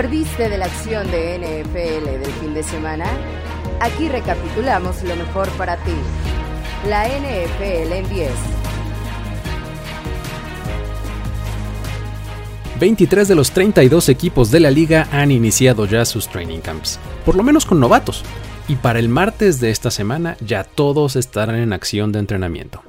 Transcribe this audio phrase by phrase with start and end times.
[0.00, 3.04] perdiste de la acción de NFL del fin de semana?
[3.80, 5.92] Aquí recapitulamos lo mejor para ti.
[6.88, 8.30] La NFL en 10.
[12.80, 17.36] 23 de los 32 equipos de la liga han iniciado ya sus training camps, por
[17.36, 18.24] lo menos con novatos,
[18.68, 22.82] y para el martes de esta semana ya todos estarán en acción de entrenamiento.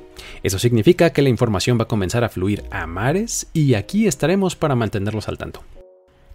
[0.44, 4.56] Eso significa que la información va a comenzar a fluir a mares y aquí estaremos
[4.56, 5.62] para mantenerlos al tanto.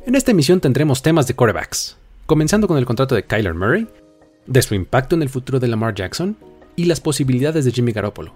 [0.06, 1.96] En esta emisión tendremos temas de quarterbacks,
[2.26, 3.88] comenzando con el contrato de Kyler Murray,
[4.46, 6.36] de su impacto en el futuro de Lamar Jackson
[6.76, 8.32] y las posibilidades de Jimmy Garoppolo.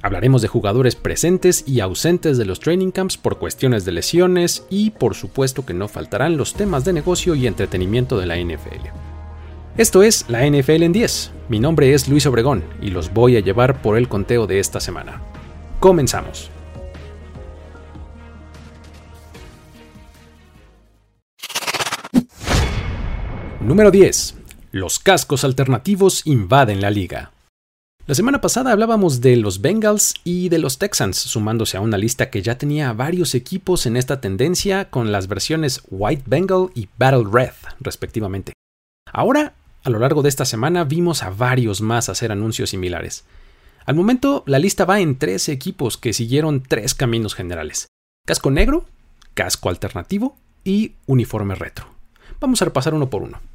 [0.00, 4.92] Hablaremos de jugadores presentes y ausentes de los training camps por cuestiones de lesiones y
[4.92, 8.88] por supuesto que no faltarán los temas de negocio y entretenimiento de la NFL.
[9.76, 11.32] Esto es la NFL en 10.
[11.50, 14.80] Mi nombre es Luis Obregón y los voy a llevar por el conteo de esta
[14.80, 15.20] semana.
[15.80, 16.50] Comenzamos.
[23.60, 24.36] Número 10.
[24.72, 27.32] Los cascos alternativos invaden la liga.
[28.06, 32.30] La semana pasada hablábamos de los Bengals y de los Texans, sumándose a una lista
[32.30, 37.24] que ya tenía varios equipos en esta tendencia con las versiones White Bengal y Battle
[37.30, 38.54] Red, respectivamente.
[39.12, 39.52] Ahora,
[39.84, 43.26] a lo largo de esta semana, vimos a varios más hacer anuncios similares.
[43.84, 47.88] Al momento, la lista va en tres equipos que siguieron tres caminos generales.
[48.26, 48.86] Casco negro,
[49.34, 51.86] casco alternativo y uniforme retro.
[52.40, 53.49] Vamos a repasar uno por uno.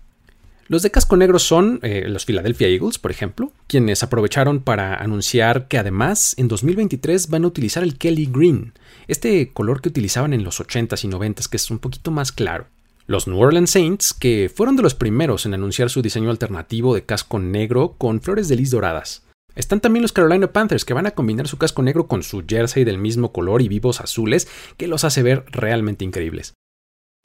[0.67, 5.67] Los de casco negro son eh, los Philadelphia Eagles, por ejemplo, quienes aprovecharon para anunciar
[5.67, 8.73] que además en 2023 van a utilizar el Kelly Green,
[9.07, 12.65] este color que utilizaban en los 80s y 90s, que es un poquito más claro.
[13.05, 17.05] Los New Orleans Saints, que fueron de los primeros en anunciar su diseño alternativo de
[17.05, 19.21] casco negro con flores de lis doradas.
[19.53, 22.83] Están también los Carolina Panthers, que van a combinar su casco negro con su jersey
[22.83, 24.47] del mismo color y vivos azules,
[24.77, 26.55] que los hace ver realmente increíbles.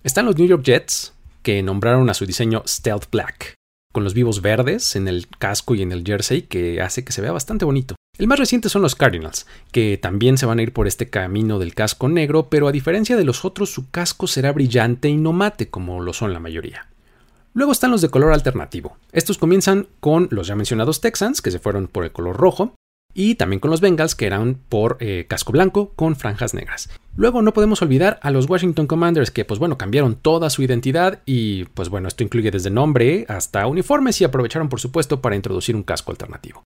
[0.04, 3.54] Están los New York Jets, que nombraron a su diseño Stealth Black,
[3.92, 7.20] con los vivos verdes en el casco y en el jersey que hace que se
[7.20, 7.96] vea bastante bonito.
[8.18, 11.58] El más reciente son los Cardinals, que también se van a ir por este camino
[11.58, 15.32] del casco negro, pero a diferencia de los otros su casco será brillante y no
[15.32, 16.86] mate como lo son la mayoría.
[17.52, 18.96] Luego están los de color alternativo.
[19.12, 22.74] Estos comienzan con los ya mencionados Texans, que se fueron por el color rojo,
[23.14, 26.90] y también con los Bengals que eran por eh, casco blanco con franjas negras.
[27.16, 31.20] Luego no podemos olvidar a los Washington Commanders que pues bueno cambiaron toda su identidad
[31.26, 35.76] y pues bueno esto incluye desde nombre hasta uniformes y aprovecharon por supuesto para introducir
[35.76, 36.64] un casco alternativo.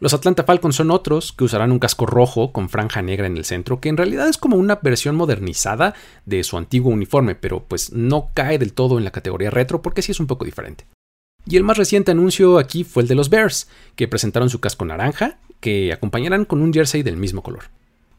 [0.00, 3.44] Los Atlanta Falcons son otros que usarán un casco rojo con franja negra en el
[3.44, 7.92] centro, que en realidad es como una versión modernizada de su antiguo uniforme, pero pues
[7.92, 10.86] no cae del todo en la categoría retro porque sí es un poco diferente.
[11.46, 14.84] Y el más reciente anuncio aquí fue el de los Bears, que presentaron su casco
[14.84, 17.64] naranja, que acompañarán con un jersey del mismo color.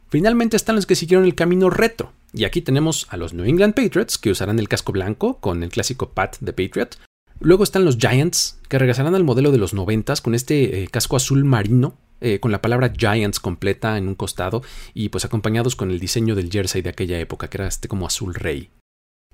[0.10, 3.76] Finalmente están los que siguieron el camino retro, y aquí tenemos a los New England
[3.76, 6.98] Patriots, que usarán el casco blanco con el clásico pat de Patriot.
[7.40, 11.16] Luego están los Giants, que regresarán al modelo de los 90 con este eh, casco
[11.16, 14.62] azul marino, eh, con la palabra Giants completa en un costado,
[14.94, 18.06] y pues acompañados con el diseño del jersey de aquella época, que era este como
[18.06, 18.70] azul rey.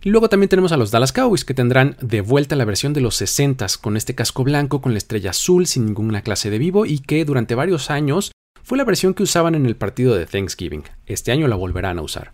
[0.08, 3.16] Luego también tenemos a los Dallas Cowboys, que tendrán de vuelta la versión de los
[3.16, 7.00] 60 con este casco blanco con la estrella azul sin ninguna clase de vivo y
[7.00, 10.84] que durante varios años fue la versión que usaban en el partido de Thanksgiving.
[11.08, 12.34] Este año la volverán a usar.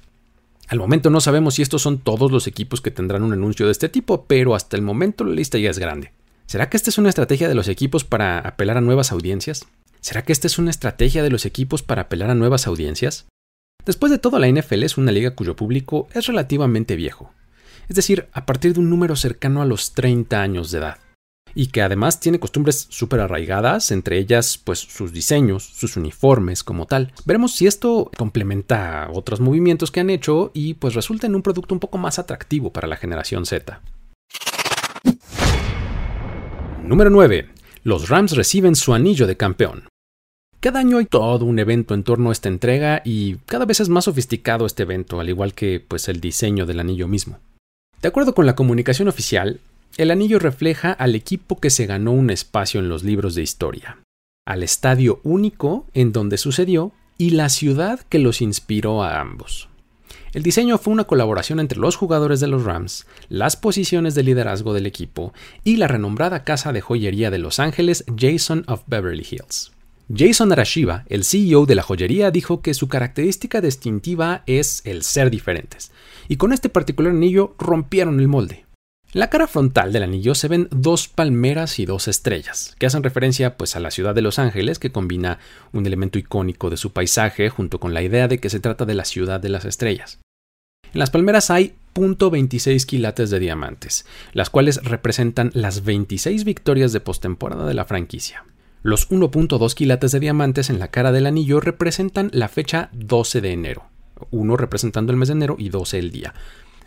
[0.68, 3.72] Al momento no sabemos si estos son todos los equipos que tendrán un anuncio de
[3.72, 6.12] este tipo, pero hasta el momento la lista ya es grande.
[6.48, 9.66] ¿Será que esta es una estrategia de los equipos para apelar a nuevas audiencias?
[10.02, 13.28] ¿Será que esta es una estrategia de los equipos para apelar a nuevas audiencias?
[13.86, 17.32] Después de todo, la NFL es una liga cuyo público es relativamente viejo
[17.92, 20.98] es decir, a partir de un número cercano a los 30 años de edad,
[21.54, 26.86] y que además tiene costumbres súper arraigadas, entre ellas pues sus diseños, sus uniformes como
[26.86, 27.12] tal.
[27.26, 31.76] Veremos si esto complementa otros movimientos que han hecho y pues resulta en un producto
[31.76, 33.82] un poco más atractivo para la generación Z.
[36.86, 37.50] Número 9.
[37.84, 39.90] Los Rams reciben su anillo de campeón.
[40.62, 43.90] Cada año hay todo un evento en torno a esta entrega y cada vez es
[43.90, 47.40] más sofisticado este evento, al igual que pues el diseño del anillo mismo.
[48.02, 49.60] De acuerdo con la comunicación oficial,
[49.98, 54.00] el anillo refleja al equipo que se ganó un espacio en los libros de historia,
[54.48, 59.70] al estadio único en donde sucedió y la ciudad que los inspiró a ambos.
[60.34, 64.74] El diseño fue una colaboración entre los jugadores de los Rams, las posiciones de liderazgo
[64.74, 65.34] del equipo
[65.64, 69.72] y la renombrada casa de joyería de Los Ángeles Jason of Beverly Hills.
[70.14, 75.30] Jason Arashiva, el CEO de la joyería, dijo que su característica distintiva es el ser
[75.30, 75.92] diferentes,
[76.28, 78.66] y con este particular anillo rompieron el molde.
[79.14, 83.04] En la cara frontal del anillo se ven dos palmeras y dos estrellas, que hacen
[83.04, 85.40] referencia pues a la ciudad de Los Ángeles, que combina
[85.72, 88.96] un elemento icónico de su paisaje junto con la idea de que se trata de
[88.96, 90.20] la ciudad de las estrellas.
[90.94, 97.00] En las palmeras hay .26 quilates de diamantes, las cuales representan las 26 victorias de
[97.00, 98.44] postemporada de la franquicia.
[98.84, 103.52] Los 1.2 quilates de diamantes en la cara del anillo representan la fecha 12 de
[103.52, 103.84] enero,
[104.32, 106.34] uno representando el mes de enero y 12 el día.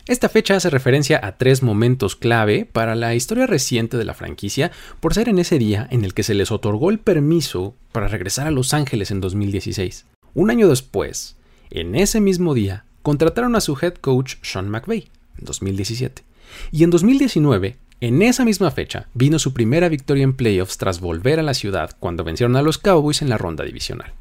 [0.05, 4.71] Esta fecha hace referencia a tres momentos clave para la historia reciente de la franquicia
[4.99, 8.45] por ser en ese día en el que se les otorgó el permiso para regresar
[8.45, 10.05] a Los Ángeles en 2016.
[10.33, 11.37] Un año después,
[11.69, 15.07] en ese mismo día, contrataron a su head coach Sean McVay
[15.37, 16.23] en 2017.
[16.73, 21.39] Y en 2019, en esa misma fecha, vino su primera victoria en playoffs tras volver
[21.39, 24.13] a la ciudad cuando vencieron a los Cowboys en la ronda divisional.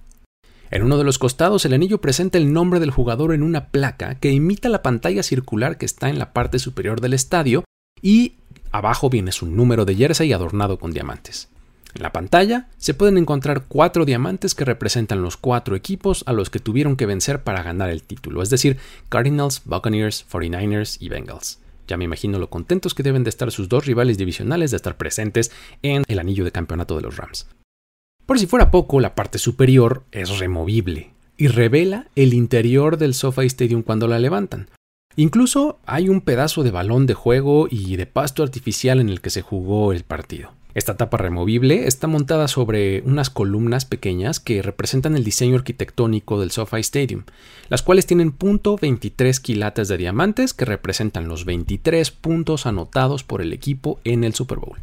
[0.71, 4.15] En uno de los costados, el anillo presenta el nombre del jugador en una placa
[4.17, 7.65] que imita la pantalla circular que está en la parte superior del estadio
[8.00, 8.35] y
[8.71, 11.49] abajo viene su número de jersey adornado con diamantes.
[11.94, 16.50] En la pantalla se pueden encontrar cuatro diamantes que representan los cuatro equipos a los
[16.50, 18.79] que tuvieron que vencer para ganar el título, es decir,
[19.09, 21.61] Cardinals, Buccaneers, 49ers y Bengals.
[21.87, 24.97] Ya me imagino lo contentos que deben de estar sus dos rivales divisionales de estar
[24.97, 25.53] presentes
[25.83, 27.49] en el anillo de campeonato de los Rams.
[28.27, 33.47] Por si fuera poco, la parte superior es removible y revela el interior del SoFi
[33.47, 34.69] Stadium cuando la levantan.
[35.17, 39.31] Incluso hay un pedazo de balón de juego y de pasto artificial en el que
[39.31, 40.53] se jugó el partido.
[40.75, 46.50] Esta tapa removible está montada sobre unas columnas pequeñas que representan el diseño arquitectónico del
[46.50, 47.23] SoFi Stadium,
[47.69, 53.41] las cuales tienen punto .23 quilates de diamantes que representan los 23 puntos anotados por
[53.41, 54.81] el equipo en el Super Bowl.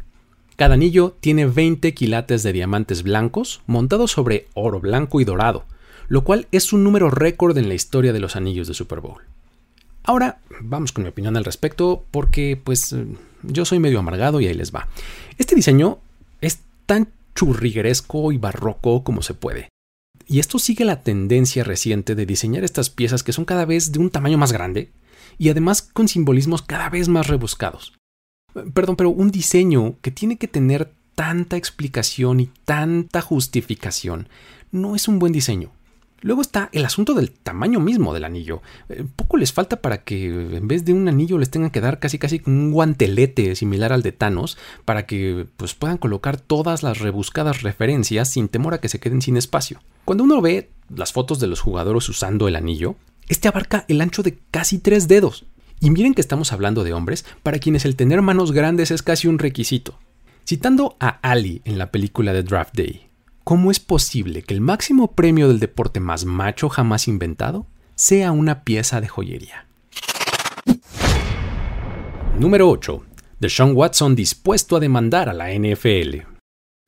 [0.56, 5.66] Cada anillo tiene 20 quilates de diamantes blancos montados sobre oro blanco y dorado,
[6.08, 9.20] lo cual es un número récord en la historia de los anillos de Super Bowl.
[10.04, 12.94] Ahora vamos con mi opinión al respecto porque pues
[13.42, 14.88] yo soy medio amargado y ahí les va.
[15.38, 15.98] Este diseño
[16.40, 19.68] es tan churrigueresco y barroco como se puede.
[20.26, 23.98] Y esto sigue la tendencia reciente de diseñar estas piezas que son cada vez de
[23.98, 24.90] un tamaño más grande
[25.38, 27.94] y además con simbolismos cada vez más rebuscados.
[28.74, 34.28] Perdón, pero un diseño que tiene que tener tanta explicación y tanta justificación
[34.70, 35.70] no es un buen diseño.
[36.22, 38.62] Luego está el asunto del tamaño mismo del anillo.
[38.88, 41.98] Eh, poco les falta para que en vez de un anillo les tengan que dar
[41.98, 47.00] casi casi un guantelete similar al de Thanos para que pues, puedan colocar todas las
[47.00, 49.80] rebuscadas referencias sin temor a que se queden sin espacio.
[50.04, 52.94] Cuando uno ve las fotos de los jugadores usando el anillo,
[53.28, 55.44] este abarca el ancho de casi tres dedos.
[55.80, 59.26] Y miren que estamos hablando de hombres para quienes el tener manos grandes es casi
[59.26, 59.98] un requisito.
[60.46, 63.08] Citando a Ali en la película de Draft Day,
[63.44, 68.64] ¿cómo es posible que el máximo premio del deporte más macho jamás inventado sea una
[68.64, 69.66] pieza de joyería?
[72.38, 73.04] Número 8.
[73.40, 76.22] Deshaun Watson dispuesto a demandar a la NFL.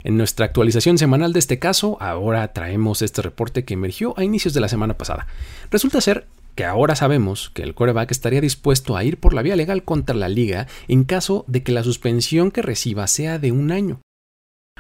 [0.03, 4.55] En nuestra actualización semanal de este caso, ahora traemos este reporte que emergió a inicios
[4.55, 5.27] de la semana pasada.
[5.71, 9.57] Resulta ser que ahora sabemos que el coreback estaría dispuesto a ir por la vía
[9.57, 13.73] legal contra la liga en caso de que la suspensión que reciba sea de un
[13.73, 14.01] año.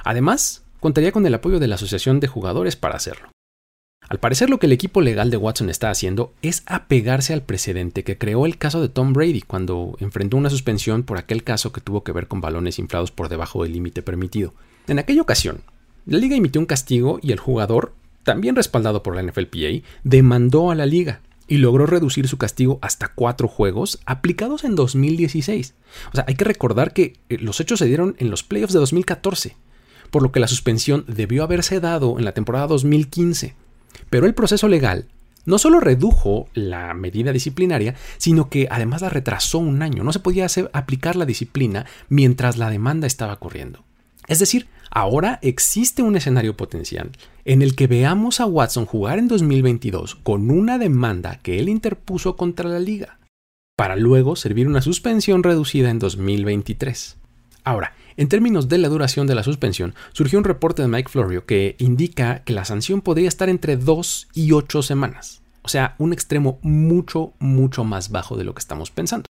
[0.04, 3.30] Además, contaría con el apoyo de la Asociación de Jugadores para hacerlo.
[4.06, 8.04] Al parecer lo que el equipo legal de Watson está haciendo es apegarse al precedente
[8.04, 11.80] que creó el caso de Tom Brady cuando enfrentó una suspensión por aquel caso que
[11.80, 14.52] tuvo que ver con balones inflados por debajo del límite permitido.
[14.86, 15.62] En aquella ocasión,
[16.04, 20.74] la liga emitió un castigo y el jugador, también respaldado por la NFLPA, demandó a
[20.74, 25.76] la liga y logró reducir su castigo hasta cuatro juegos aplicados en 2016.
[26.12, 28.80] O sea, hay que recordar que eh, los hechos se dieron en los playoffs de
[28.80, 29.56] 2014,
[30.14, 33.56] por lo que la suspensión debió haberse dado en la temporada 2015.
[34.10, 35.08] Pero el proceso legal
[35.44, 40.04] no solo redujo la medida disciplinaria, sino que además la retrasó un año.
[40.04, 43.82] No se podía hacer, aplicar la disciplina mientras la demanda estaba corriendo.
[44.28, 47.10] Es decir, ahora existe un escenario potencial
[47.44, 52.36] en el que veamos a Watson jugar en 2022 con una demanda que él interpuso
[52.36, 53.18] contra la liga,
[53.76, 57.16] para luego servir una suspensión reducida en 2023.
[57.64, 61.46] Ahora, en términos de la duración de la suspensión, surgió un reporte de Mike Florio
[61.46, 65.42] que indica que la sanción podría estar entre 2 y 8 semanas.
[65.62, 69.26] O sea, un extremo mucho, mucho más bajo de lo que estamos pensando.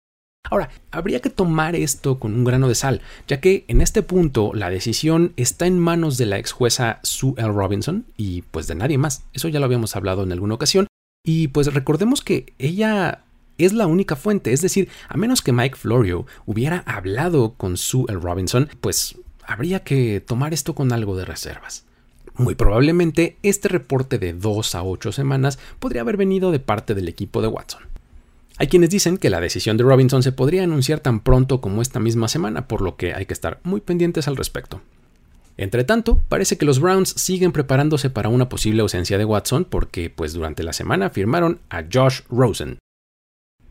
[0.50, 4.52] Ahora, habría que tomar esto con un grano de sal, ya que en este punto
[4.52, 7.48] la decisión está en manos de la ex jueza Sue L.
[7.48, 9.24] Robinson y pues de nadie más.
[9.32, 10.86] Eso ya lo habíamos hablado en alguna ocasión.
[11.24, 13.23] Y pues recordemos que ella
[13.58, 18.06] es la única fuente, es decir, a menos que Mike Florio hubiera hablado con Sue
[18.08, 18.20] L.
[18.20, 21.84] Robinson, pues habría que tomar esto con algo de reservas.
[22.36, 27.08] Muy probablemente este reporte de 2 a 8 semanas podría haber venido de parte del
[27.08, 27.82] equipo de Watson.
[28.56, 32.00] Hay quienes dicen que la decisión de Robinson se podría anunciar tan pronto como esta
[32.00, 34.80] misma semana, por lo que hay que estar muy pendientes al respecto.
[35.56, 40.10] Entre tanto, parece que los Browns siguen preparándose para una posible ausencia de Watson porque,
[40.10, 42.78] pues durante la semana firmaron a Josh Rosen.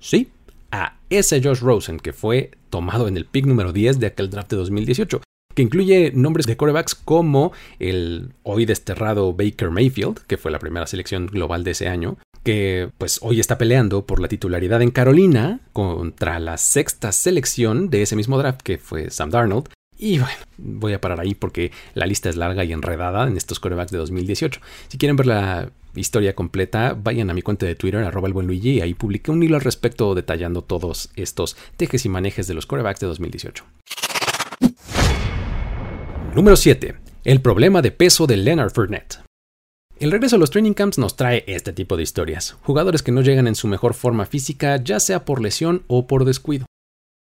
[0.03, 0.27] Sí,
[0.69, 4.51] a ese Josh Rosen que fue tomado en el pick número 10 de aquel draft
[4.51, 5.21] de 2018
[5.55, 10.87] que incluye nombres de corebacks como el hoy desterrado Baker Mayfield, que fue la primera
[10.87, 15.61] selección global de ese año, que pues hoy está peleando por la titularidad en Carolina
[15.71, 19.69] contra la sexta selección de ese mismo draft, que fue Sam Darnold.
[19.97, 23.61] Y bueno, voy a parar ahí porque la lista es larga y enredada en estos
[23.61, 24.59] corebacks de 2018.
[24.89, 28.47] Si quieren ver la historia completa, vayan a mi cuenta de Twitter, arroba el buen
[28.47, 32.53] Luigi, y ahí publiqué un hilo al respecto detallando todos estos tejes y manejes de
[32.53, 33.63] los corebacks de 2018.
[36.35, 36.95] Número 7.
[37.23, 39.19] El problema de peso de Leonard Fournette.
[39.99, 42.57] El regreso a los training camps nos trae este tipo de historias.
[42.63, 46.25] Jugadores que no llegan en su mejor forma física, ya sea por lesión o por
[46.25, 46.65] descuido.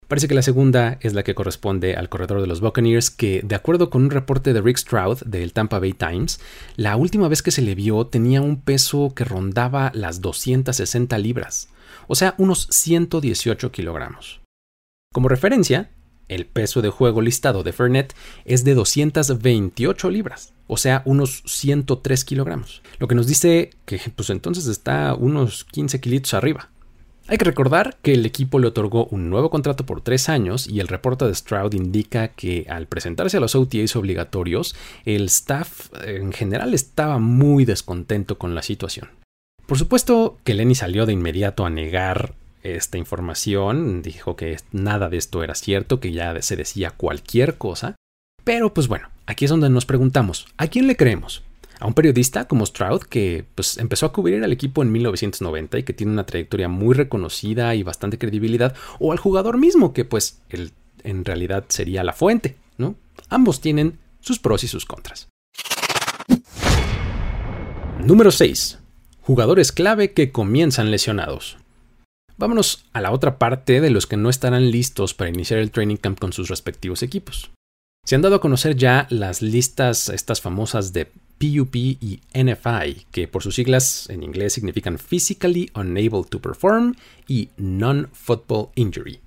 [0.08, 3.56] Parece que la segunda es la que corresponde al corredor de los Buccaneers, que, de
[3.56, 6.40] acuerdo con un reporte de Rick Stroud del Tampa Bay Times,
[6.76, 11.70] la última vez que se le vio tenía un peso que rondaba las 260 libras,
[12.08, 14.42] o sea, unos 118 kilogramos.
[15.12, 15.90] Como referencia,
[16.28, 18.14] el peso de juego listado de Fernet
[18.46, 24.30] es de 228 libras, o sea, unos 103 kilogramos, lo que nos dice que pues
[24.30, 26.70] entonces está unos 15 kilitos arriba.
[27.28, 30.80] Hay que recordar que el equipo le otorgó un nuevo contrato por tres años y
[30.80, 36.32] el reporte de Stroud indica que al presentarse a los OTAs obligatorios, el staff en
[36.34, 39.10] general estaba muy descontento con la situación.
[39.66, 45.18] Por supuesto que Lenny salió de inmediato a negar esta información, dijo que nada de
[45.18, 47.96] esto era cierto, que ya se decía cualquier cosa.
[48.44, 51.44] Pero pues bueno, aquí es donde nos preguntamos, ¿a quién le creemos?
[51.80, 55.84] ¿A un periodista como Stroud que pues, empezó a cubrir al equipo en 1990 y
[55.84, 58.76] que tiene una trayectoria muy reconocida y bastante credibilidad?
[59.00, 60.72] ¿O al jugador mismo que pues él,
[61.04, 62.56] en realidad sería la fuente?
[62.78, 62.96] ¿no?
[63.30, 65.28] Ambos tienen sus pros y sus contras.
[68.00, 68.80] Número 6.
[69.22, 71.58] Jugadores clave que comienzan lesionados.
[72.38, 75.96] Vámonos a la otra parte de los que no estarán listos para iniciar el training
[75.96, 77.52] camp con sus respectivos equipos.
[78.06, 83.28] Se han dado a conocer ya las listas, estas famosas de PUP y NFI, que
[83.28, 86.96] por sus siglas en inglés significan Physically Unable to Perform
[87.28, 89.20] y Non-Football Injury.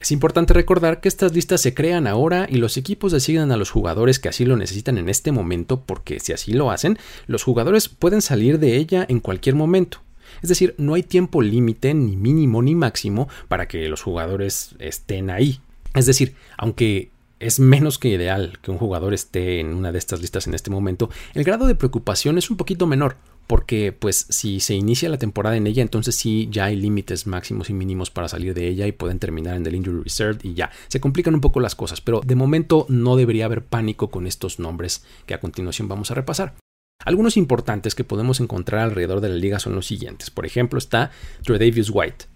[0.00, 3.70] Es importante recordar que estas listas se crean ahora y los equipos designan a los
[3.70, 7.90] jugadores que así lo necesitan en este momento porque si así lo hacen, los jugadores
[7.90, 10.00] pueden salir de ella en cualquier momento.
[10.42, 15.28] Es decir, no hay tiempo límite, ni mínimo ni máximo, para que los jugadores estén
[15.28, 15.60] ahí.
[15.94, 20.20] Es decir, aunque es menos que ideal que un jugador esté en una de estas
[20.20, 23.16] listas en este momento, el grado de preocupación es un poquito menor,
[23.46, 27.70] porque pues si se inicia la temporada en ella, entonces sí ya hay límites máximos
[27.70, 30.70] y mínimos para salir de ella y pueden terminar en el injury reserve y ya.
[30.88, 34.58] Se complican un poco las cosas, pero de momento no debería haber pánico con estos
[34.60, 36.54] nombres que a continuación vamos a repasar.
[37.04, 40.30] Algunos importantes que podemos encontrar alrededor de la liga son los siguientes.
[40.30, 41.10] Por ejemplo, está
[41.42, 42.26] Tredavious White,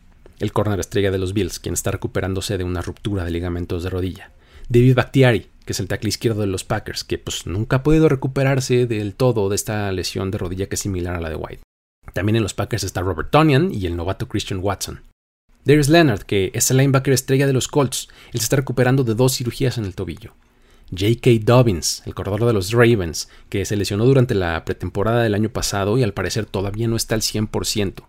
[0.41, 3.91] el corner estrella de los Bills, quien está recuperándose de una ruptura de ligamentos de
[3.91, 4.33] rodilla.
[4.69, 8.09] David Bakhtiari, que es el tackle izquierdo de los Packers, que pues nunca ha podido
[8.09, 11.63] recuperarse del todo de esta lesión de rodilla que es similar a la de White.
[12.13, 15.03] También en los Packers está Robert Tonian y el novato Christian Watson.
[15.65, 19.15] Darius Leonard, que es el linebacker estrella de los Colts, él se está recuperando de
[19.15, 20.35] dos cirugías en el tobillo.
[20.91, 21.31] J.K.
[21.43, 25.97] Dobbins, el corredor de los Ravens, que se lesionó durante la pretemporada del año pasado
[25.97, 28.07] y al parecer todavía no está al 100%.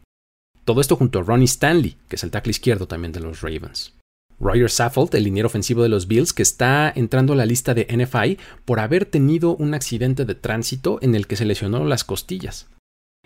[0.66, 3.94] Todo esto junto a Ronnie Stanley, que es el tackle izquierdo también de los Ravens.
[4.40, 7.88] Roger Saffold, el liniero ofensivo de los Bills, que está entrando a la lista de
[7.90, 12.68] NFI por haber tenido un accidente de tránsito en el que se lesionó las costillas.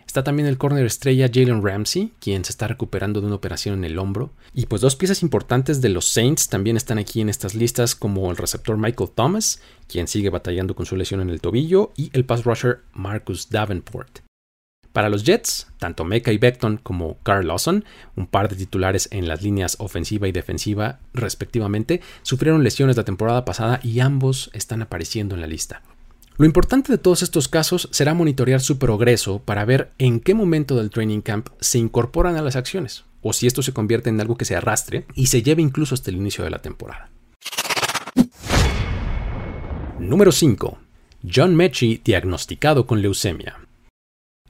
[0.09, 3.83] Está también el corner estrella Jalen Ramsey, quien se está recuperando de una operación en
[3.83, 4.31] el hombro.
[4.55, 8.31] Y pues dos piezas importantes de los Saints también están aquí en estas listas, como
[8.31, 12.25] el receptor Michael Thomas, quien sigue batallando con su lesión en el tobillo, y el
[12.25, 14.21] pass rusher Marcus Davenport.
[14.99, 17.85] Para los Jets, tanto Mecca y Beckton como Carl Lawson,
[18.17, 23.45] un par de titulares en las líneas ofensiva y defensiva respectivamente, sufrieron lesiones la temporada
[23.45, 25.83] pasada y ambos están apareciendo en la lista.
[26.35, 30.75] Lo importante de todos estos casos será monitorear su progreso para ver en qué momento
[30.75, 34.35] del training camp se incorporan a las acciones, o si esto se convierte en algo
[34.35, 37.09] que se arrastre y se lleve incluso hasta el inicio de la temporada.
[39.97, 40.77] Número 5.
[41.33, 43.59] John Mechie diagnosticado con leucemia.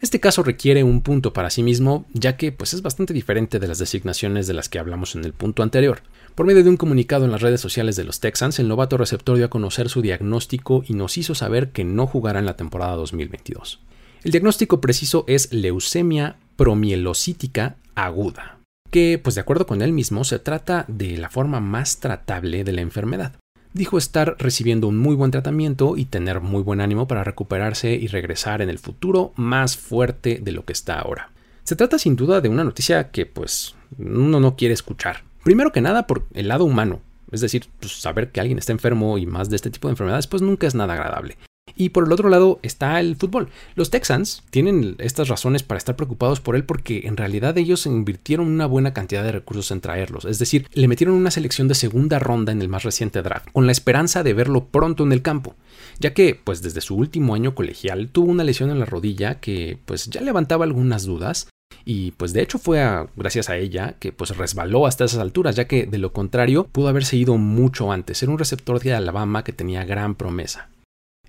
[0.02, 3.68] Este caso requiere un punto para sí mismo, ya que pues, es bastante diferente de
[3.68, 6.02] las designaciones de las que hablamos en el punto anterior.
[6.36, 9.36] Por medio de un comunicado en las redes sociales de los Texans, el novato receptor
[9.36, 12.96] dio a conocer su diagnóstico y nos hizo saber que no jugará en la temporada
[12.96, 13.82] 2022.
[14.24, 18.60] El diagnóstico preciso es leucemia promielocítica aguda,
[18.92, 22.72] que, pues de acuerdo con él mismo, se trata de la forma más tratable de
[22.72, 23.39] la enfermedad
[23.74, 28.08] dijo estar recibiendo un muy buen tratamiento y tener muy buen ánimo para recuperarse y
[28.08, 31.32] regresar en el futuro más fuerte de lo que está ahora.
[31.64, 35.82] Se trata sin duda de una noticia que pues uno no quiere escuchar, Primero que
[35.82, 39.50] nada por el lado humano, es decir, pues, saber que alguien está enfermo y más
[39.50, 41.38] de este tipo de enfermedades, pues nunca es nada agradable.
[41.80, 43.48] Y por el otro lado está el fútbol.
[43.76, 48.48] Los Texans tienen estas razones para estar preocupados por él porque en realidad ellos invirtieron
[48.48, 50.26] una buena cantidad de recursos en traerlos.
[50.26, 53.66] Es decir, le metieron una selección de segunda ronda en el más reciente draft, con
[53.66, 55.56] la esperanza de verlo pronto en el campo.
[56.00, 59.78] Ya que, pues desde su último año colegial, tuvo una lesión en la rodilla que
[59.86, 61.48] pues ya levantaba algunas dudas
[61.86, 65.66] y pues de hecho fue gracias a ella que pues resbaló hasta esas alturas, ya
[65.66, 68.22] que de lo contrario pudo haberse ido mucho antes.
[68.22, 70.68] Era un receptor de Alabama que tenía gran promesa.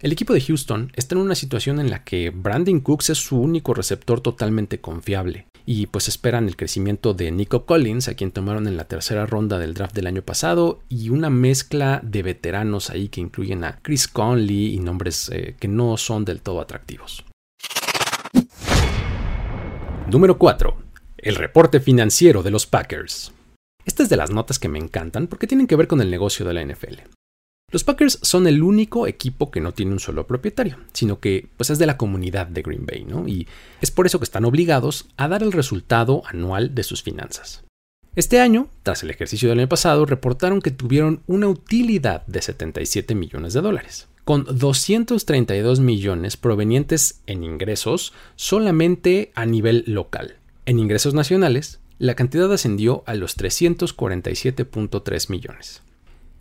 [0.01, 3.39] El equipo de Houston está en una situación en la que Brandon Cooks es su
[3.39, 8.67] único receptor totalmente confiable y pues esperan el crecimiento de Nico Collins, a quien tomaron
[8.67, 13.09] en la tercera ronda del draft del año pasado, y una mezcla de veteranos ahí
[13.09, 17.27] que incluyen a Chris Conley y nombres eh, que no son del todo atractivos.
[20.11, 20.77] Número 4.
[21.19, 23.33] El reporte financiero de los Packers.
[23.85, 26.47] Esta es de las notas que me encantan porque tienen que ver con el negocio
[26.47, 27.20] de la NFL.
[27.73, 31.71] Los Packers son el único equipo que no tiene un solo propietario, sino que pues
[31.71, 33.29] es de la comunidad de Green Bay, ¿no?
[33.29, 33.47] Y
[33.81, 37.63] es por eso que están obligados a dar el resultado anual de sus finanzas.
[38.17, 43.15] Este año, tras el ejercicio del año pasado, reportaron que tuvieron una utilidad de 77
[43.15, 50.39] millones de dólares, con 232 millones provenientes en ingresos solamente a nivel local.
[50.67, 55.83] En ingresos nacionales, la cantidad ascendió a los 347.3 millones.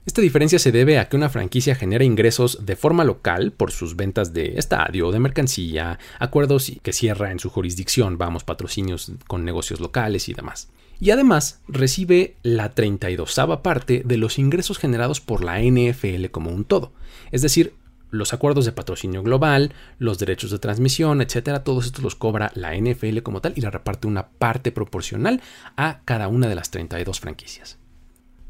[0.09, 3.95] Esta diferencia se debe a que una franquicia genera ingresos de forma local por sus
[3.95, 9.79] ventas de estadio, de mercancía, acuerdos que cierra en su jurisdicción, vamos, patrocinios con negocios
[9.79, 10.71] locales y demás.
[10.99, 16.65] Y además recibe la 32 parte de los ingresos generados por la NFL como un
[16.65, 16.91] todo.
[17.29, 17.75] Es decir,
[18.09, 22.75] los acuerdos de patrocinio global, los derechos de transmisión, etcétera, todos estos los cobra la
[22.75, 25.39] NFL como tal y la reparte una parte proporcional
[25.77, 27.78] a cada una de las 32 franquicias.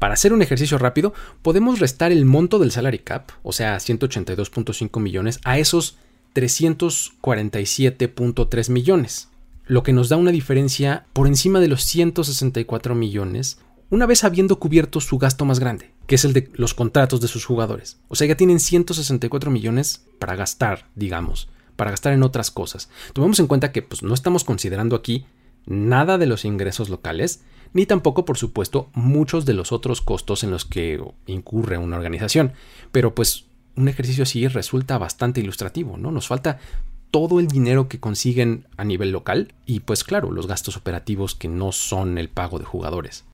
[0.00, 4.98] Para hacer un ejercicio rápido, podemos restar el monto del salary cap, o sea, 182.5
[4.98, 5.98] millones, a esos
[6.34, 9.28] 347.3 millones,
[9.66, 13.58] lo que nos da una diferencia por encima de los 164 millones,
[13.90, 17.28] una vez habiendo cubierto su gasto más grande, que es el de los contratos de
[17.28, 17.98] sus jugadores.
[18.08, 22.88] O sea, ya tienen 164 millones para gastar, digamos, para gastar en otras cosas.
[23.12, 25.26] Tomemos en cuenta que pues, no estamos considerando aquí
[25.66, 30.50] nada de los ingresos locales, ni tampoco, por supuesto, muchos de los otros costos en
[30.50, 32.52] los que incurre una organización.
[32.92, 36.10] Pero pues un ejercicio así resulta bastante ilustrativo, ¿no?
[36.10, 36.58] Nos falta
[37.10, 41.48] todo el dinero que consiguen a nivel local y pues claro, los gastos operativos que
[41.48, 43.24] no son el pago de jugadores.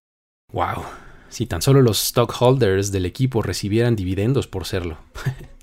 [0.53, 0.85] ¡Wow!
[1.29, 4.99] Si tan solo los stockholders del equipo recibieran dividendos por serlo.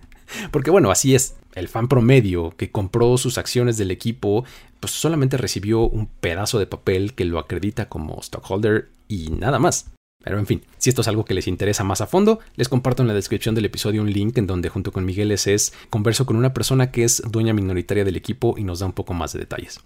[0.51, 1.35] Porque bueno, así es.
[1.53, 4.43] El fan promedio que compró sus acciones del equipo,
[4.79, 9.91] pues solamente recibió un pedazo de papel que lo acredita como stockholder y nada más.
[10.23, 13.03] Pero en fin, si esto es algo que les interesa más a fondo, les comparto
[13.03, 16.37] en la descripción del episodio un link en donde junto con Miguel es converso con
[16.37, 19.39] una persona que es dueña minoritaria del equipo y nos da un poco más de
[19.39, 19.81] detalles.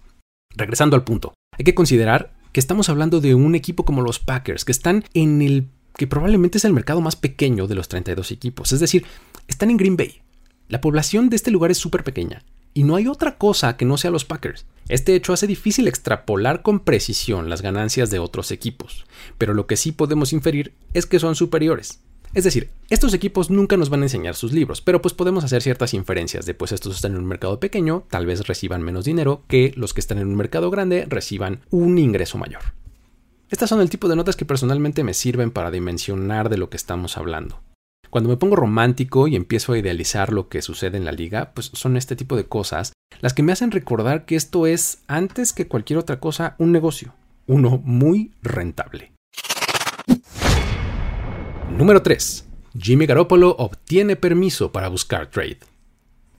[0.56, 4.64] Regresando al punto, hay que considerar que estamos hablando de un equipo como los Packers,
[4.64, 8.72] que están en el que probablemente es el mercado más pequeño de los 32 equipos,
[8.72, 9.04] es decir,
[9.48, 10.22] están en Green Bay,
[10.68, 13.96] la población de este lugar es súper pequeña y no hay otra cosa que no
[13.96, 14.66] sea los Packers.
[14.88, 19.76] Este hecho hace difícil extrapolar con precisión las ganancias de otros equipos, pero lo que
[19.76, 22.00] sí podemos inferir es que son superiores.
[22.34, 25.62] Es decir, estos equipos nunca nos van a enseñar sus libros, pero pues podemos hacer
[25.62, 29.42] ciertas inferencias de pues estos están en un mercado pequeño, tal vez reciban menos dinero
[29.48, 32.62] que los que están en un mercado grande reciban un ingreso mayor.
[33.50, 36.76] Estas son el tipo de notas que personalmente me sirven para dimensionar de lo que
[36.76, 37.62] estamos hablando.
[38.10, 41.70] Cuando me pongo romántico y empiezo a idealizar lo que sucede en la liga, pues
[41.74, 45.66] son este tipo de cosas las que me hacen recordar que esto es, antes que
[45.68, 47.14] cualquier otra cosa, un negocio,
[47.46, 49.12] uno muy rentable.
[51.76, 52.46] Número 3.
[52.78, 55.58] Jimmy Garoppolo obtiene permiso para buscar trade.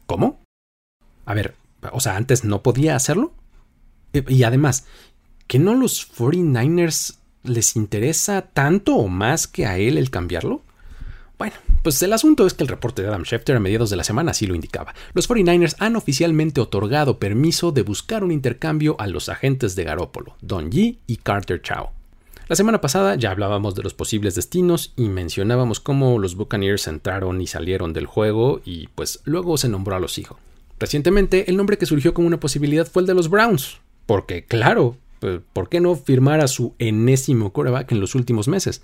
[0.06, 0.42] ¿Cómo?
[1.26, 1.56] A ver,
[1.92, 3.34] o sea, antes no podía hacerlo.
[4.14, 4.86] Eh, y además,
[5.48, 10.64] ¿que no los 49ers les interesa tanto o más que a él el cambiarlo?
[11.40, 14.04] Bueno, pues el asunto es que el reporte de Adam Schefter a mediados de la
[14.04, 14.94] semana sí lo indicaba.
[15.14, 20.36] Los 49ers han oficialmente otorgado permiso de buscar un intercambio a los agentes de Garópolo,
[20.42, 21.92] Don Yi y Carter Chow.
[22.50, 27.40] La semana pasada ya hablábamos de los posibles destinos y mencionábamos cómo los Buccaneers entraron
[27.40, 30.38] y salieron del juego y pues luego se nombró a los hijos.
[30.78, 34.98] Recientemente el nombre que surgió como una posibilidad fue el de los Browns, porque claro,
[35.22, 38.82] pues, ¿por qué no firmar a su enésimo coreback en los últimos meses?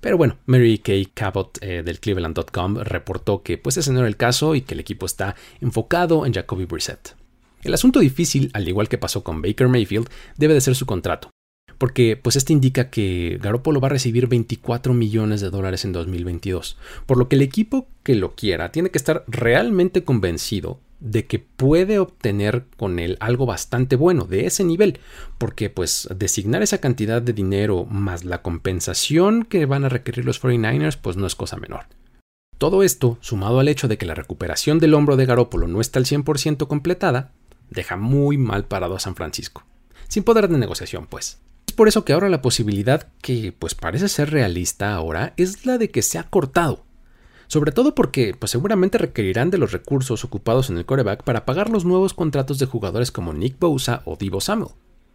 [0.00, 4.16] Pero bueno, Mary Kay Cabot eh, del Cleveland.com reportó que pues ese no era el
[4.16, 7.16] caso y que el equipo está enfocado en Jacoby Brissett.
[7.62, 11.30] El asunto difícil, al igual que pasó con Baker Mayfield, debe de ser su contrato.
[11.78, 16.76] porque pues este indica que Garoppolo va a recibir 24 millones de dólares en 2022,
[17.06, 21.38] por lo que el equipo que lo quiera tiene que estar realmente convencido de que
[21.38, 25.00] puede obtener con él algo bastante bueno de ese nivel,
[25.38, 30.42] porque pues designar esa cantidad de dinero más la compensación que van a requerir los
[30.42, 31.86] 49ers pues no es cosa menor.
[32.58, 36.00] Todo esto, sumado al hecho de que la recuperación del hombro de Garópolo no está
[36.00, 37.30] al 100% completada,
[37.70, 39.62] deja muy mal parado a San Francisco.
[40.08, 41.38] Sin poder de negociación, pues.
[41.68, 45.78] Es por eso que ahora la posibilidad, que pues parece ser realista ahora, es la
[45.78, 46.87] de que se ha cortado
[47.48, 51.70] sobre todo porque pues seguramente requerirán de los recursos ocupados en el coreback para pagar
[51.70, 54.70] los nuevos contratos de jugadores como Nick Bosa o Divo Samuel.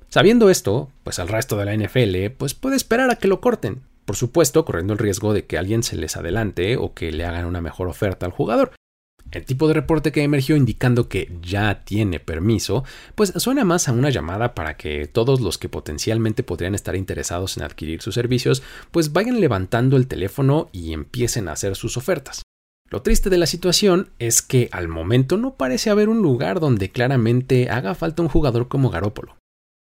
[0.09, 3.83] Sabiendo esto, pues al resto de la NFL pues puede esperar a que lo corten,
[4.05, 7.45] por supuesto corriendo el riesgo de que alguien se les adelante o que le hagan
[7.45, 8.73] una mejor oferta al jugador,
[9.33, 12.83] el tipo de reporte que emergió indicando que ya tiene permiso,
[13.15, 17.57] pues suena más a una llamada para que todos los que potencialmente podrían estar interesados
[17.57, 22.43] en adquirir sus servicios, pues vayan levantando el teléfono y empiecen a hacer sus ofertas.
[22.89, 26.91] Lo triste de la situación es que al momento no parece haber un lugar donde
[26.91, 29.35] claramente haga falta un jugador como Garópolo.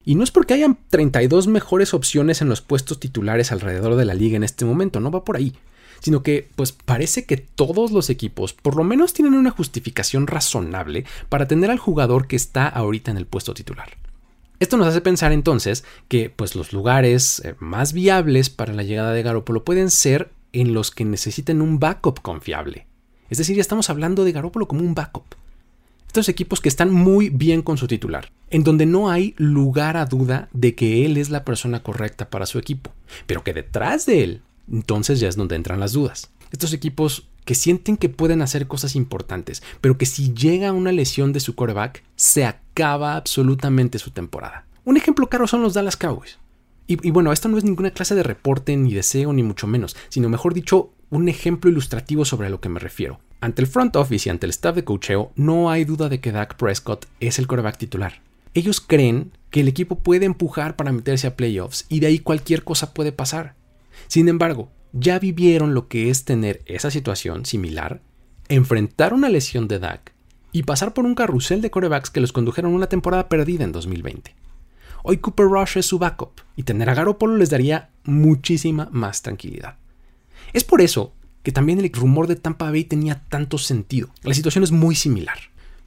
[0.03, 4.13] Y no es porque hayan 32 mejores opciones en los puestos titulares alrededor de la
[4.13, 5.53] liga en este momento, no va por ahí
[6.01, 11.05] sino que pues parece que todos los equipos por lo menos tienen una justificación razonable
[11.29, 13.89] para tener al jugador que está ahorita en el puesto titular.
[14.59, 19.11] Esto nos hace pensar entonces que pues los lugares eh, más viables para la llegada
[19.11, 22.85] de Garoppolo pueden ser en los que necesiten un backup confiable.
[23.29, 25.35] Es decir, ya estamos hablando de Garoppolo como un backup.
[26.05, 30.05] Estos equipos que están muy bien con su titular, en donde no hay lugar a
[30.05, 32.91] duda de que él es la persona correcta para su equipo,
[33.25, 36.31] pero que detrás de él entonces ya es donde entran las dudas.
[36.51, 41.33] Estos equipos que sienten que pueden hacer cosas importantes, pero que si llega una lesión
[41.33, 44.65] de su quarterback, se acaba absolutamente su temporada.
[44.83, 46.37] Un ejemplo claro son los Dallas Cowboys.
[46.87, 50.27] Y, bueno, esto no es ninguna clase de reporte, ni deseo, ni mucho menos, sino
[50.27, 53.21] mejor dicho, un ejemplo ilustrativo sobre a lo que me refiero.
[53.39, 56.33] Ante el front office y ante el staff de cocheo, no hay duda de que
[56.33, 58.21] Dak Prescott es el quarterback titular.
[58.53, 62.65] Ellos creen que el equipo puede empujar para meterse a playoffs y de ahí cualquier
[62.65, 63.55] cosa puede pasar.
[64.07, 68.01] Sin embargo, ya vivieron lo que es tener esa situación similar,
[68.49, 70.13] enfrentar una lesión de Dak
[70.51, 74.35] y pasar por un carrusel de corebacks que los condujeron una temporada perdida en 2020.
[75.03, 79.77] Hoy Cooper Rush es su backup y tener a Garoppolo les daría muchísima más tranquilidad.
[80.53, 84.09] Es por eso que también el rumor de Tampa Bay tenía tanto sentido.
[84.23, 85.37] La situación es muy similar.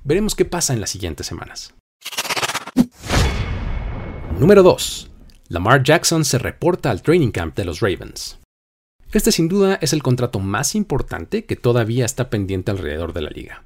[0.03, 1.75] Veremos qué pasa en las siguientes semanas.
[4.39, 5.11] Número 2.
[5.49, 8.39] Lamar Jackson se reporta al training camp de los Ravens.
[9.13, 13.29] Este sin duda es el contrato más importante que todavía está pendiente alrededor de la
[13.29, 13.63] liga.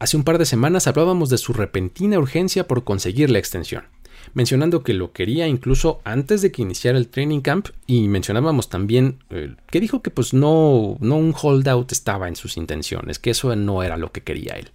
[0.00, 3.84] Hace un par de semanas hablábamos de su repentina urgencia por conseguir la extensión,
[4.34, 9.20] mencionando que lo quería incluso antes de que iniciara el training camp y mencionábamos también
[9.30, 13.54] eh, que dijo que pues no, no un holdout estaba en sus intenciones, que eso
[13.54, 14.72] no era lo que quería él.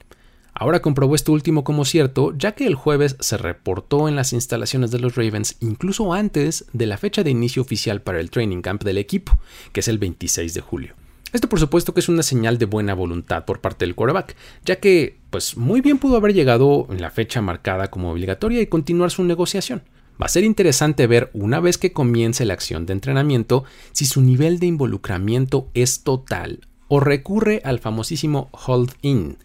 [0.53, 4.91] Ahora comprobó esto último como cierto, ya que el jueves se reportó en las instalaciones
[4.91, 8.83] de los Ravens incluso antes de la fecha de inicio oficial para el training camp
[8.83, 9.37] del equipo,
[9.71, 10.95] que es el 26 de julio.
[11.33, 14.35] Esto por supuesto que es una señal de buena voluntad por parte del quarterback,
[14.65, 18.67] ya que pues muy bien pudo haber llegado en la fecha marcada como obligatoria y
[18.67, 19.83] continuar su negociación.
[20.21, 24.21] Va a ser interesante ver una vez que comience la acción de entrenamiento si su
[24.21, 29.37] nivel de involucramiento es total o recurre al famosísimo hold in,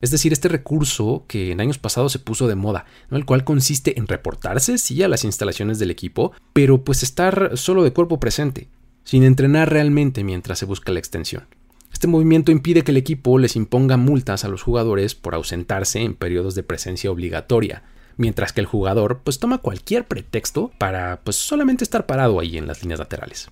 [0.00, 3.98] es decir, este recurso que en años pasados se puso de moda, el cual consiste
[3.98, 8.68] en reportarse, sí, a las instalaciones del equipo, pero pues estar solo de cuerpo presente,
[9.04, 11.46] sin entrenar realmente mientras se busca la extensión.
[11.92, 16.14] Este movimiento impide que el equipo les imponga multas a los jugadores por ausentarse en
[16.14, 17.82] periodos de presencia obligatoria,
[18.16, 22.66] mientras que el jugador pues toma cualquier pretexto para pues solamente estar parado ahí en
[22.66, 23.50] las líneas laterales.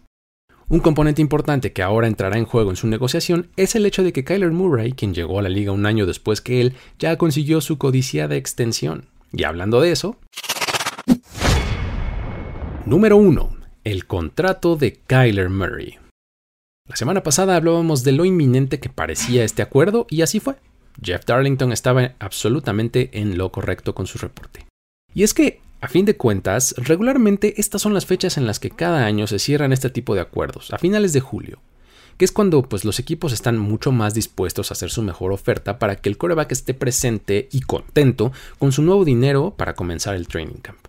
[0.71, 4.13] Un componente importante que ahora entrará en juego en su negociación es el hecho de
[4.13, 7.63] que Kyler Murray, quien llegó a la liga un año después que él, ya consiguió
[7.63, 9.07] su codiciada extensión.
[9.33, 10.17] Y hablando de eso...
[12.85, 13.51] Número 1.
[13.85, 15.99] El contrato de Kyler Murray.
[16.87, 20.57] La semana pasada hablábamos de lo inminente que parecía este acuerdo y así fue.
[21.03, 24.67] Jeff Darlington estaba absolutamente en lo correcto con su reporte.
[25.15, 28.71] Y es que a fin de cuentas, regularmente estas son las fechas en las que
[28.71, 31.61] cada año se cierran este tipo de acuerdos, a finales de julio,
[32.17, 35.79] que es cuando pues, los equipos están mucho más dispuestos a hacer su mejor oferta
[35.79, 40.27] para que el coreback esté presente y contento con su nuevo dinero para comenzar el
[40.27, 40.81] training camp.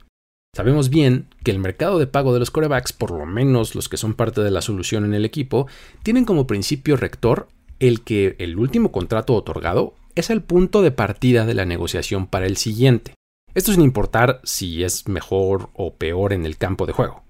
[0.55, 3.97] Sabemos bien que el mercado de pago de los corebacks, por lo menos los que
[3.97, 5.67] son parte de la solución en el equipo,
[6.01, 7.47] tienen como principio rector
[7.79, 12.47] el que el último contrato otorgado es el punto de partida de la negociación para
[12.47, 13.13] el siguiente.
[13.55, 17.23] Esto sin importar si es mejor o peor en el campo de juego.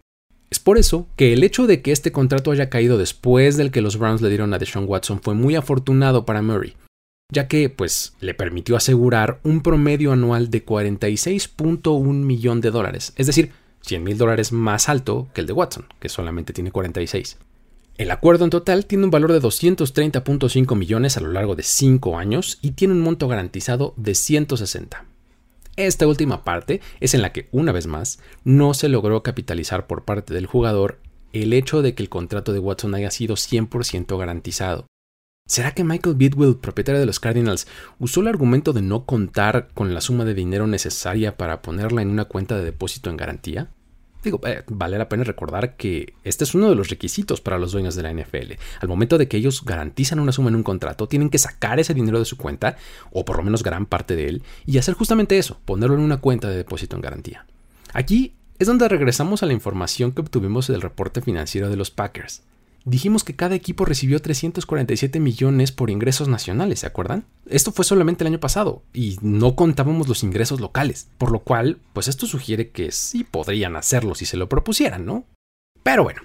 [0.50, 3.82] Es por eso que el hecho de que este contrato haya caído después del que
[3.82, 6.76] los Browns le dieron a Deshaun Watson fue muy afortunado para Murray,
[7.32, 13.28] ya que pues le permitió asegurar un promedio anual de 46.1 millón de dólares, es
[13.28, 13.52] decir,
[13.82, 17.38] 100 mil dólares más alto que el de Watson, que solamente tiene 46.
[17.98, 22.18] El acuerdo en total tiene un valor de 230.5 millones a lo largo de 5
[22.18, 25.09] años y tiene un monto garantizado de 160.
[25.80, 30.04] Esta última parte es en la que, una vez más, no se logró capitalizar por
[30.04, 31.00] parte del jugador
[31.32, 34.88] el hecho de que el contrato de Watson haya sido 100% garantizado.
[35.48, 37.66] ¿Será que Michael Bidwill, propietario de los Cardinals,
[37.98, 42.10] usó el argumento de no contar con la suma de dinero necesaria para ponerla en
[42.10, 43.72] una cuenta de depósito en garantía?
[44.24, 47.72] Digo, eh, vale la pena recordar que este es uno de los requisitos para los
[47.72, 48.54] dueños de la NFL.
[48.82, 51.94] Al momento de que ellos garantizan una suma en un contrato, tienen que sacar ese
[51.94, 52.76] dinero de su cuenta,
[53.12, 56.18] o por lo menos gran parte de él, y hacer justamente eso, ponerlo en una
[56.18, 57.46] cuenta de depósito en garantía.
[57.94, 62.44] Aquí es donde regresamos a la información que obtuvimos del reporte financiero de los Packers
[62.86, 67.26] dijimos que cada equipo recibió 347 millones por ingresos nacionales, ¿se acuerdan?
[67.48, 71.80] Esto fue solamente el año pasado y no contábamos los ingresos locales, por lo cual,
[71.94, 75.26] pues esto sugiere que sí podrían hacerlo si se lo propusieran, ¿no?
[75.84, 76.22] Pero bueno,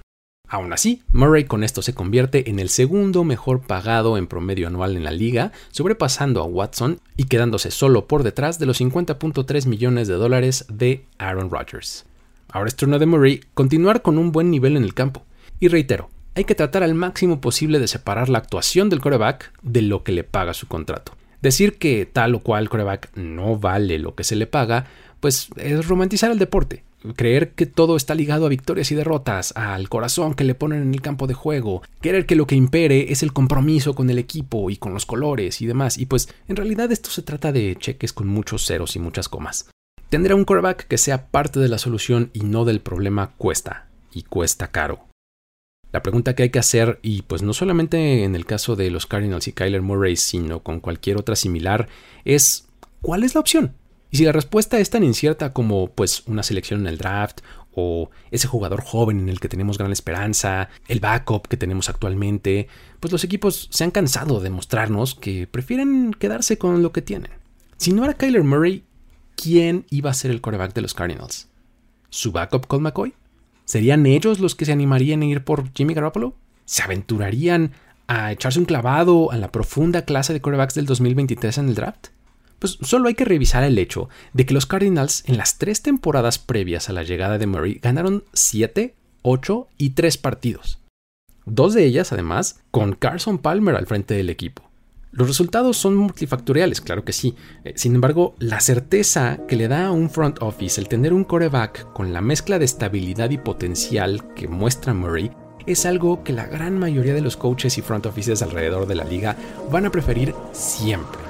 [0.46, 4.94] Aún así, Murray con esto se convierte en el segundo mejor pagado en promedio anual
[4.94, 10.06] en la liga, sobrepasando a Watson y quedándose solo por detrás de los 50.3 millones
[10.06, 12.04] de dólares de Aaron Rodgers.
[12.48, 15.24] Ahora es turno de Murray continuar con un buen nivel en el campo.
[15.60, 19.82] Y reitero, hay que tratar al máximo posible de separar la actuación del coreback de
[19.82, 21.12] lo que le paga su contrato.
[21.40, 24.86] Decir que tal o cual coreback no vale lo que se le paga,
[25.20, 26.84] pues es romantizar el deporte.
[27.16, 30.94] Creer que todo está ligado a victorias y derrotas, al corazón que le ponen en
[30.94, 34.70] el campo de juego, querer que lo que impere es el compromiso con el equipo
[34.70, 38.14] y con los colores y demás, y pues en realidad esto se trata de cheques
[38.14, 39.68] con muchos ceros y muchas comas.
[40.08, 43.88] Tener a un coreback que sea parte de la solución y no del problema cuesta,
[44.10, 45.04] y cuesta caro.
[45.94, 49.06] La pregunta que hay que hacer, y pues no solamente en el caso de los
[49.06, 51.88] Cardinals y Kyler Murray, sino con cualquier otra similar,
[52.24, 52.66] es
[53.00, 53.76] ¿cuál es la opción?
[54.10, 58.10] Y si la respuesta es tan incierta como pues una selección en el draft o
[58.32, 62.66] ese jugador joven en el que tenemos gran esperanza, el backup que tenemos actualmente,
[62.98, 67.30] pues los equipos se han cansado de mostrarnos que prefieren quedarse con lo que tienen.
[67.76, 68.82] Si no era Kyler Murray,
[69.36, 71.46] ¿quién iba a ser el quarterback de los Cardinals?
[72.10, 73.14] ¿Su backup Colt McCoy?
[73.64, 76.34] ¿Serían ellos los que se animarían a ir por Jimmy Garoppolo?
[76.64, 77.72] ¿Se aventurarían
[78.06, 82.08] a echarse un clavado a la profunda clase de quarterbacks del 2023 en el draft?
[82.58, 86.38] Pues solo hay que revisar el hecho de que los Cardinals en las tres temporadas
[86.38, 90.78] previas a la llegada de Murray ganaron 7, 8 y 3 partidos.
[91.46, 94.63] Dos de ellas, además, con Carson Palmer al frente del equipo.
[95.14, 97.36] Los resultados son multifactoriales, claro que sí.
[97.62, 101.22] Eh, sin embargo, la certeza que le da a un front office el tener un
[101.22, 105.30] coreback con la mezcla de estabilidad y potencial que muestra Murray
[105.66, 109.04] es algo que la gran mayoría de los coaches y front offices alrededor de la
[109.04, 109.36] liga
[109.70, 111.20] van a preferir siempre.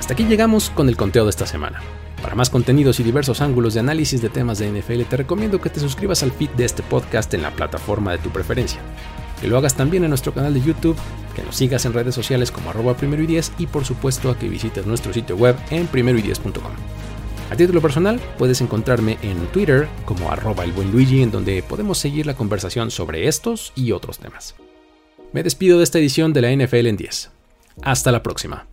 [0.00, 1.80] Hasta aquí llegamos con el conteo de esta semana.
[2.24, 5.68] Para más contenidos y diversos ángulos de análisis de temas de NFL, te recomiendo que
[5.68, 8.80] te suscribas al feed de este podcast en la plataforma de tu preferencia.
[9.42, 10.96] Que lo hagas también en nuestro canal de YouTube,
[11.36, 14.38] que nos sigas en redes sociales como arroba primero y 10 y por supuesto a
[14.38, 16.32] que visites nuestro sitio web en primero y
[17.50, 21.98] A título personal, puedes encontrarme en Twitter como arroba el buen Luigi, en donde podemos
[21.98, 24.54] seguir la conversación sobre estos y otros temas.
[25.34, 27.30] Me despido de esta edición de la NFL en 10.
[27.82, 28.66] Hasta la próxima.